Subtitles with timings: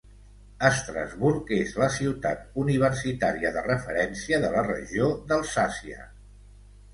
[0.67, 6.09] Estrasburg és la ciutat universitària de referència de la regió d'Alsàcia.